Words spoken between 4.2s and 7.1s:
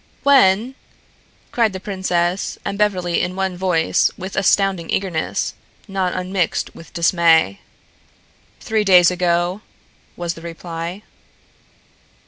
astonishing eagerness, not unmixed with